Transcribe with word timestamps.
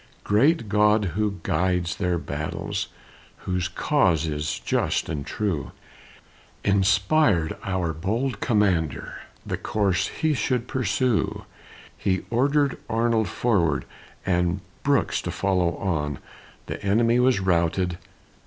Great 0.23 0.67
God 0.67 1.05
who 1.13 1.39
guides 1.43 1.97
their 1.97 2.17
battles 2.17 2.87
Whose 3.45 3.67
cause 3.67 4.25
is 4.25 4.59
just 4.59 5.07
and 5.09 5.23
true, 5.23 5.73
Inspired 6.63 7.55
our 7.63 7.93
bold 7.93 8.39
commander 8.39 9.19
The 9.45 9.57
course 9.57 10.07
he 10.07 10.33
should 10.33 10.67
pursue! 10.67 11.45
He 11.95 12.25
ordered 12.31 12.79
Arnold 12.89 13.27
forward, 13.29 13.85
And 14.25 14.61
Brooks 14.81 15.21
to 15.21 15.29
follow 15.29 15.77
on; 15.77 16.17
The 16.65 16.83
enemy 16.83 17.19
was 17.19 17.39
routed! 17.39 17.99